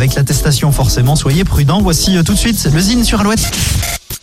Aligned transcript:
avec 0.00 0.14
l'attestation 0.14 0.72
forcément. 0.72 1.14
Soyez 1.14 1.44
prudents. 1.44 1.82
Voici 1.82 2.16
euh, 2.16 2.22
tout 2.22 2.32
de 2.32 2.38
suite 2.38 2.70
le 2.72 2.80
Zine 2.80 3.04
sur 3.04 3.20
Alouette. 3.20 3.50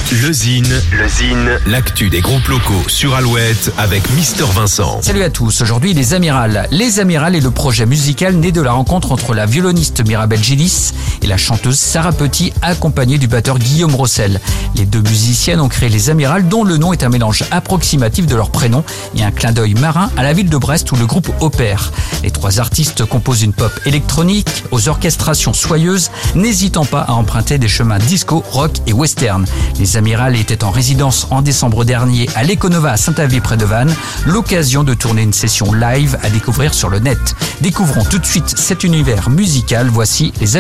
Le 0.10 0.32
Zine, 0.32 0.74
le 0.98 1.08
Zine, 1.08 1.60
l'actu 1.68 2.10
des 2.10 2.22
groupes 2.22 2.48
locaux 2.48 2.82
sur 2.88 3.14
Alouette 3.14 3.74
avec 3.78 4.10
Mister 4.12 4.46
Vincent. 4.56 5.02
Salut 5.02 5.22
à 5.22 5.30
tous, 5.30 5.62
aujourd'hui 5.62 5.94
les 5.94 6.14
Amirals. 6.14 6.66
Les 6.72 7.02
Amirals 7.02 7.36
est 7.36 7.42
le 7.42 7.52
projet 7.52 7.86
musical 7.86 8.38
né 8.38 8.54
de 8.54 8.62
la 8.62 8.72
rencontre 8.72 9.12
entre 9.12 9.34
la 9.34 9.46
violoniste 9.46 10.04
Mirabelle 10.08 10.42
Gillis 10.42 10.94
la 11.28 11.38
chanteuse 11.38 11.78
Sarah 11.78 12.14
Petit 12.14 12.54
accompagnée 12.62 13.18
du 13.18 13.28
batteur 13.28 13.60
Guillaume 13.60 13.94
Rossel. 13.94 14.40
Les 14.76 14.86
deux 14.86 15.02
musiciennes 15.02 15.60
ont 15.60 15.68
créé 15.68 15.90
les 15.90 16.10
Amirals 16.10 16.48
dont 16.48 16.64
le 16.64 16.78
nom 16.78 16.94
est 16.94 17.04
un 17.04 17.10
mélange 17.10 17.44
approximatif 17.52 18.26
de 18.26 18.36
leur 18.36 18.50
prénom 18.50 18.84
et 19.16 19.24
un 19.24 19.32
clin 19.32 19.52
d'œil 19.52 19.74
marin 19.74 20.10
à 20.18 20.24
la 20.24 20.34
ville 20.34 20.50
de 20.50 20.58
Brest 20.58 20.92
où 20.92 20.96
le 20.96 21.06
groupe 21.06 21.30
opère. 21.42 21.92
Les 22.24 22.32
trois 22.32 22.60
artistes 22.60 23.06
composent 23.06 23.44
une 23.44 23.54
pop 23.54 23.72
électronique 23.86 24.64
aux 24.72 24.88
orchestrations 24.88 25.54
soyeuses, 25.54 26.12
n'hésitant 26.36 26.86
pas 26.86 27.02
à 27.02 27.14
emprunter 27.14 27.58
des 27.58 27.68
chemins 27.68 28.00
disco, 28.00 28.44
rock 28.52 28.74
et 28.88 28.94
western. 28.94 29.46
Les 29.80 29.98
Amiral 29.98 30.36
était 30.36 30.64
en 30.64 30.72
résidence 30.72 31.28
en 31.30 31.42
décembre 31.42 31.84
dernier 31.84 32.30
à 32.36 32.44
l'Econova 32.44 32.94
à 32.94 32.98
Saint-Avé 32.98 33.42
près 33.42 33.58
de 33.58 33.66
Vannes, 33.66 33.94
l'occasion 34.26 34.84
de 34.84 34.94
tourner 34.94 35.24
une 35.24 35.34
session 35.34 35.74
live 35.74 36.18
à 36.24 36.30
découvrir 36.30 36.74
sur 36.74 36.90
le 36.90 37.00
net. 37.00 37.36
Découvrons 37.62 38.06
tout 38.06 38.20
de 38.20 38.26
suite 38.26 38.58
cet 38.58 38.84
univers 38.84 39.30
musical, 39.30 39.90
voici 39.92 40.32
les 40.40 40.58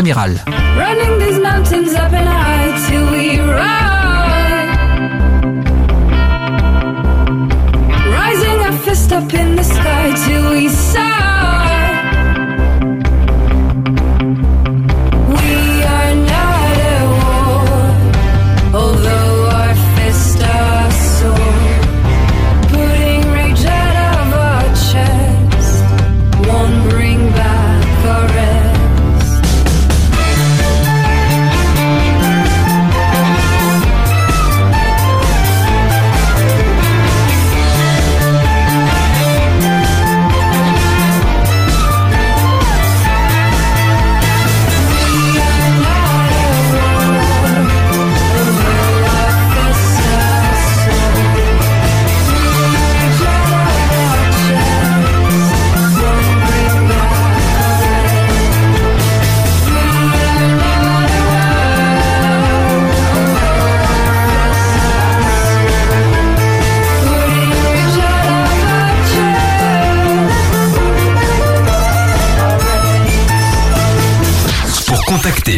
Running 0.77 1.19
these 1.19 1.39
mountains 1.39 1.93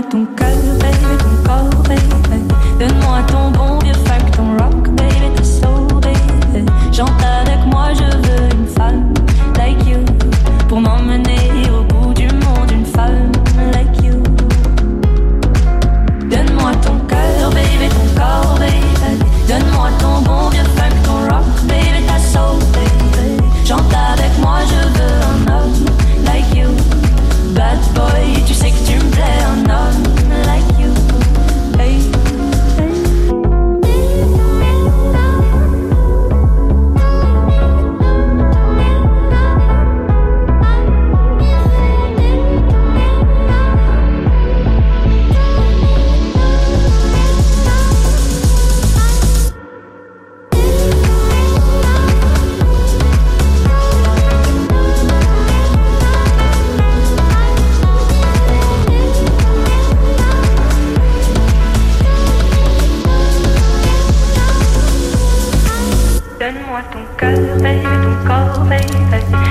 Donne-moi 0.00 0.10
ton 0.10 0.26
cœur, 0.34 0.49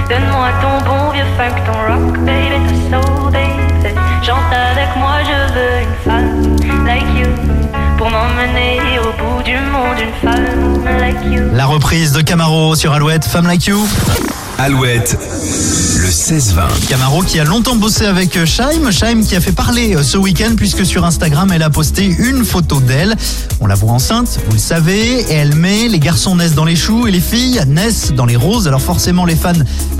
Donne-moi 0.09 0.49
ton 0.61 0.85
bon 0.85 1.11
vieux 1.11 1.23
funk, 1.37 1.55
ton 1.65 1.73
rock, 1.73 2.17
baby, 2.19 2.57
ta 2.89 3.01
soul, 3.01 3.31
baby. 3.31 3.95
Chante 4.25 4.51
avec 4.51 4.95
moi, 4.97 5.17
je 5.23 5.53
veux 5.53 5.81
une 5.81 5.95
femme 6.03 6.85
like 6.85 7.03
you. 7.17 7.27
Pour 7.97 8.09
m'emmener 8.09 8.79
au 8.99 9.11
bout 9.21 9.43
du 9.43 9.55
monde, 9.55 9.99
une 9.99 10.29
femme 10.29 10.99
like 10.99 11.23
you. 11.25 11.43
La 11.53 11.65
reprise 11.65 12.11
de 12.13 12.21
Camaro 12.21 12.75
sur 12.75 12.93
Alouette, 12.93 13.25
Femme 13.25 13.47
Like 13.47 13.67
You. 13.67 13.87
Alouette, 14.59 15.17
le 16.01 16.09
16-20. 16.09 16.87
Camaro 16.89 17.21
qui 17.21 17.39
a 17.39 17.45
longtemps 17.45 17.77
bossé 17.77 18.05
avec 18.05 18.35
euh, 18.35 18.45
Shaim. 18.45 18.91
Shaim 18.91 19.21
qui 19.23 19.37
a 19.37 19.39
fait 19.39 19.53
parler 19.53 19.95
euh, 19.95 20.03
ce 20.03 20.17
week-end 20.17 20.51
puisque 20.57 20.85
sur 20.85 21.05
Instagram, 21.05 21.49
elle 21.53 21.63
a 21.63 21.69
posté 21.69 22.03
une 22.05 22.43
photo 22.43 22.81
d'elle. 22.81 23.15
On 23.61 23.67
la 23.67 23.75
voit 23.75 23.93
enceinte, 23.93 24.37
vous 24.47 24.51
le 24.51 24.59
savez, 24.59 25.21
et 25.21 25.33
elle 25.33 25.55
met 25.55 25.87
les 25.87 25.99
garçons 25.99 26.35
naissent 26.35 26.55
dans 26.55 26.65
les 26.65 26.75
choux 26.75 27.07
et 27.07 27.11
les 27.11 27.21
filles 27.21 27.61
naissent 27.67 28.11
dans 28.11 28.25
les 28.25 28.35
roses. 28.35 28.67
Alors 28.67 28.81
forcément, 28.81 29.23
les 29.23 29.37
fans 29.37 29.53